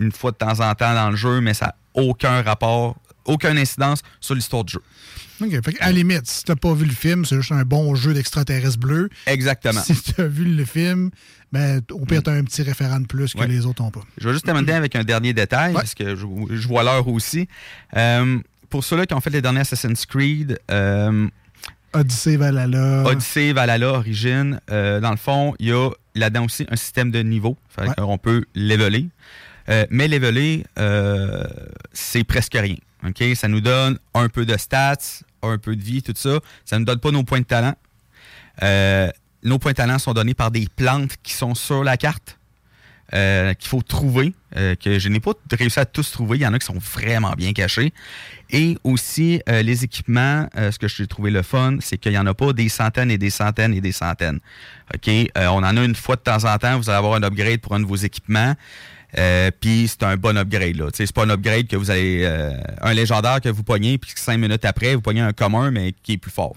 une 0.00 0.12
fois 0.12 0.32
de 0.32 0.36
temps 0.36 0.60
en 0.60 0.74
temps 0.74 0.94
dans 0.94 1.10
le 1.10 1.16
jeu, 1.16 1.40
mais 1.40 1.54
ça 1.54 1.66
n'a 1.66 1.74
aucun 1.94 2.42
rapport, 2.42 2.96
aucune 3.24 3.56
incidence 3.58 4.02
sur 4.20 4.34
l'histoire 4.34 4.64
du 4.64 4.72
jeu. 4.74 4.82
OK. 5.40 5.50
Fait 5.64 5.80
à 5.80 5.86
la 5.86 5.92
limite, 5.92 6.26
si 6.26 6.44
t'as 6.44 6.56
pas 6.56 6.72
vu 6.74 6.84
le 6.84 6.92
film, 6.92 7.24
c'est 7.24 7.36
juste 7.36 7.52
un 7.52 7.62
bon 7.64 7.94
jeu 7.94 8.12
d'extraterrestres 8.14 8.78
bleus. 8.78 9.08
Exactement. 9.26 9.80
Si 9.80 9.94
t'as 10.14 10.26
vu 10.26 10.44
le 10.44 10.64
film, 10.64 11.10
ben, 11.52 11.80
au 11.92 12.04
pire, 12.04 12.22
t'as 12.22 12.32
un 12.32 12.44
petit 12.44 12.62
référent 12.62 13.00
de 13.00 13.06
plus 13.06 13.32
que 13.34 13.38
Ouais. 13.40 13.48
les 13.48 13.64
autres 13.66 13.82
n'ont 13.82 13.90
pas. 13.90 14.02
Je 14.18 14.26
vais 14.28 14.32
juste 14.34 14.44
terminer 14.44 14.72
avec 14.72 14.94
un 14.96 15.04
dernier 15.04 15.32
détail, 15.32 15.70
Ouais. 15.72 15.80
parce 15.80 15.94
que 15.94 16.14
je, 16.16 16.26
je 16.50 16.68
vois 16.68 16.82
l'heure 16.82 17.06
aussi. 17.08 17.48
Euh, 17.96 18.38
pour 18.70 18.84
ceux-là 18.84 19.06
qui 19.06 19.14
ont 19.14 19.20
fait 19.20 19.30
les 19.30 19.42
derniers 19.42 19.60
Assassin's 19.60 20.06
Creed, 20.06 20.58
euh, 20.70 21.28
Odyssey, 21.94 22.36
Valhalla. 22.36 23.04
Odyssey, 23.04 23.52
Valhalla, 23.52 23.88
Origin, 23.88 24.60
euh, 24.70 25.00
dans 25.00 25.10
le 25.10 25.16
fond, 25.16 25.54
il 25.58 25.68
y 25.68 25.72
a 25.72 25.90
là-dedans 26.14 26.44
aussi 26.44 26.66
un 26.70 26.76
système 26.76 27.10
de 27.10 27.20
niveau. 27.22 27.56
Fait 27.68 27.88
Ouais. 27.88 27.94
qu'on 27.96 28.18
peut 28.18 28.44
leveler. 28.54 29.08
Euh, 29.68 29.86
mais 29.90 30.08
leveler, 30.08 30.64
euh, 30.78 31.44
c'est 31.92 32.24
presque 32.24 32.54
rien. 32.54 32.76
OK? 33.06 33.22
Ça 33.34 33.48
nous 33.48 33.60
donne 33.60 33.98
un 34.14 34.28
peu 34.28 34.44
de 34.46 34.56
stats, 34.56 34.96
un 35.42 35.58
peu 35.58 35.76
de 35.76 35.82
vie, 35.82 36.02
tout 36.02 36.12
ça. 36.16 36.38
Ça 36.64 36.76
ne 36.76 36.80
nous 36.80 36.86
donne 36.86 36.98
pas 37.00 37.10
nos 37.10 37.22
points 37.24 37.40
de 37.40 37.44
talent. 37.44 37.74
Nos 39.44 39.58
points 39.58 39.72
de 39.72 39.76
talent 39.76 39.98
sont 39.98 40.12
donnés 40.14 40.34
par 40.34 40.50
des 40.52 40.66
plantes 40.76 41.16
qui 41.22 41.32
sont 41.32 41.54
sur 41.54 41.82
la 41.82 41.96
carte. 41.96 42.38
Euh, 43.14 43.54
qu'il 43.54 43.68
faut 43.68 43.82
trouver, 43.82 44.34
euh, 44.56 44.74
que 44.74 44.98
je 44.98 45.08
n'ai 45.08 45.20
pas 45.20 45.32
réussi 45.50 45.78
à 45.78 45.84
tous 45.84 46.10
trouver. 46.10 46.38
Il 46.38 46.42
y 46.42 46.46
en 46.46 46.54
a 46.54 46.58
qui 46.58 46.66
sont 46.66 46.78
vraiment 46.78 47.32
bien 47.32 47.52
cachés. 47.52 47.92
Et 48.50 48.76
aussi, 48.84 49.40
euh, 49.48 49.62
les 49.62 49.84
équipements, 49.84 50.48
euh, 50.56 50.70
ce 50.70 50.78
que 50.78 50.88
j'ai 50.88 51.06
trouvé 51.06 51.30
le 51.30 51.42
fun, 51.42 51.76
c'est 51.80 51.98
qu'il 51.98 52.12
n'y 52.12 52.18
en 52.18 52.26
a 52.26 52.34
pas 52.34 52.52
des 52.52 52.68
centaines 52.68 53.10
et 53.10 53.18
des 53.18 53.30
centaines 53.30 53.74
et 53.74 53.80
des 53.80 53.92
centaines. 53.92 54.40
OK? 54.94 55.08
Euh, 55.08 55.46
on 55.48 55.58
en 55.62 55.76
a 55.76 55.84
une 55.84 55.94
fois 55.94 56.16
de 56.16 56.20
temps 56.20 56.44
en 56.44 56.58
temps, 56.58 56.76
vous 56.78 56.90
allez 56.90 56.98
avoir 56.98 57.14
un 57.14 57.22
upgrade 57.22 57.60
pour 57.60 57.74
un 57.74 57.80
de 57.80 57.86
vos 57.86 57.96
équipements. 57.96 58.54
Euh, 59.18 59.50
puis 59.60 59.88
c'est 59.88 60.04
un 60.04 60.16
bon 60.16 60.36
upgrade. 60.38 60.76
là. 60.76 60.88
C'est 60.94 61.12
pas 61.12 61.24
un 61.24 61.30
upgrade 61.30 61.66
que 61.68 61.76
vous 61.76 61.90
avez 61.90 62.26
euh, 62.26 62.52
un 62.80 62.94
légendaire 62.94 63.40
que 63.40 63.48
vous 63.50 63.62
pognez, 63.62 63.98
puis 63.98 64.12
cinq 64.16 64.38
minutes 64.38 64.64
après, 64.64 64.94
vous 64.94 65.02
pognez 65.02 65.20
un 65.20 65.32
commun, 65.32 65.70
mais 65.70 65.92
qui 66.02 66.12
est 66.14 66.18
plus 66.18 66.30
fort. 66.30 66.54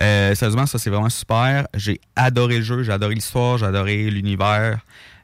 Euh, 0.00 0.36
sérieusement, 0.36 0.66
ça 0.66 0.78
c'est 0.78 0.90
vraiment 0.90 1.08
super. 1.08 1.66
J'ai 1.74 2.00
adoré 2.14 2.58
le 2.58 2.62
jeu, 2.62 2.84
j'ai 2.84 2.92
adoré 2.92 3.16
l'histoire, 3.16 3.58
j'ai 3.58 3.66
adoré 3.66 4.10
l'univers, 4.10 4.78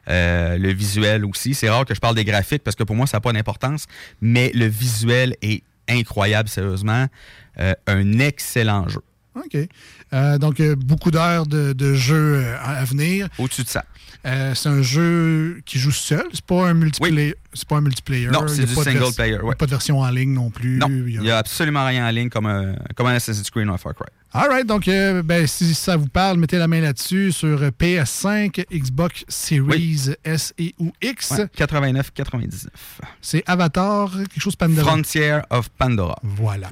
euh, 0.09 0.57
le 0.57 0.73
visuel 0.73 1.25
aussi. 1.25 1.53
C'est 1.53 1.69
rare 1.69 1.85
que 1.85 1.95
je 1.95 1.99
parle 1.99 2.15
des 2.15 2.25
graphiques 2.25 2.63
parce 2.63 2.75
que 2.75 2.83
pour 2.83 2.95
moi 2.95 3.07
ça 3.07 3.17
n'a 3.17 3.21
pas 3.21 3.33
d'importance, 3.33 3.85
mais 4.21 4.51
le 4.53 4.65
visuel 4.65 5.35
est 5.41 5.63
incroyable, 5.87 6.49
sérieusement. 6.49 7.07
Euh, 7.59 7.73
un 7.87 8.19
excellent 8.19 8.87
jeu. 8.87 9.01
OK. 9.35 9.57
Euh, 10.13 10.37
donc, 10.37 10.59
euh, 10.59 10.75
beaucoup 10.75 11.11
d'heures 11.11 11.45
de, 11.45 11.73
de 11.73 11.93
jeu 11.93 12.35
euh, 12.43 12.57
à 12.63 12.83
venir. 12.85 13.27
Au-dessus 13.37 13.63
de 13.63 13.69
ça. 13.69 13.83
Euh, 14.25 14.55
c'est 14.55 14.69
un 14.69 14.81
jeu 14.81 15.61
qui 15.65 15.77
joue 15.77 15.91
seul. 15.91 16.23
C'est 16.33 16.43
pas 16.45 16.67
un 16.67 16.73
multiplayer. 16.73 17.35
C'est 17.53 17.67
pas 17.67 17.75
un 17.77 17.81
multiplayer. 17.81 18.27
Non, 18.27 18.47
c'est 18.47 18.65
du 18.65 18.73
single 18.73 19.13
player, 19.15 19.33
il 19.33 19.35
y 19.35 19.37
a 19.37 19.43
ouais. 19.45 19.53
Pas 19.55 19.65
de 19.65 19.71
version 19.71 19.99
en 19.99 20.09
ligne 20.09 20.33
non 20.33 20.49
plus. 20.49 20.77
Non, 20.77 20.87
Il 20.89 21.19
a- 21.19 21.21
n'y 21.21 21.29
a 21.29 21.37
absolument 21.37 21.85
rien 21.85 22.07
en 22.07 22.11
ligne 22.11 22.29
comme 22.29 22.47
un, 22.47 22.75
comme 22.95 23.05
un 23.07 23.13
Assassin's 23.15 23.49
Creed 23.51 23.67
ou 23.67 23.71
un 23.73 23.77
Far 23.77 23.93
Cry. 23.93 24.07
All 24.33 24.49
right, 24.49 24.65
donc 24.65 24.87
euh, 24.87 25.21
ben, 25.21 25.45
si 25.47 25.73
ça 25.75 25.95
vous 25.95 26.07
parle, 26.07 26.37
mettez 26.39 26.57
la 26.57 26.67
main 26.67 26.81
là-dessus 26.81 27.31
sur 27.31 27.61
euh, 27.61 27.69
PS5, 27.69 28.65
Xbox 28.73 29.23
Series 29.29 30.09
S 30.23 30.53
et 30.57 30.73
ou 30.79 30.91
X. 31.01 31.31
Ouais, 31.31 31.45
89-99. 31.57 32.49
C'est 33.21 33.43
Avatar, 33.45 34.11
quelque 34.11 34.41
chose 34.41 34.55
Pandora. 34.55 34.91
Frontier 34.91 35.39
of 35.51 35.69
Pandora. 35.69 36.17
Voilà. 36.23 36.71